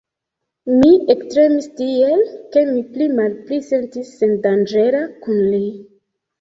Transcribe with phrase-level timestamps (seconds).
[0.77, 2.25] Mi ektremis tiel,
[2.57, 5.65] ke mi pli malpli sentis sendanĝera kun li.